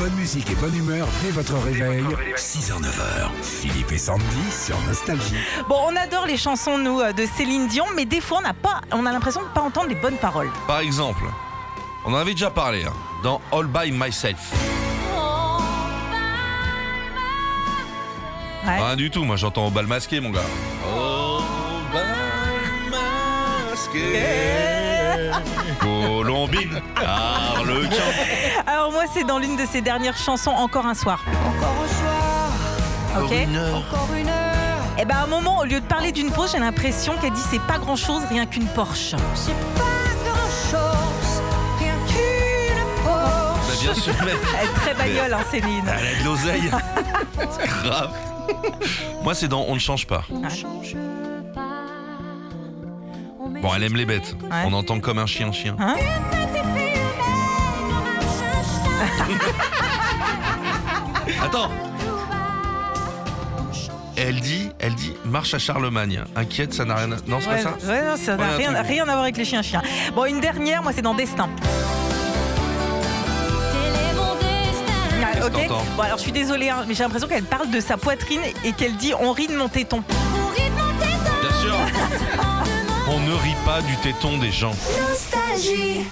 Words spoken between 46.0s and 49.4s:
a de l'oseille. C'est grave. Moi,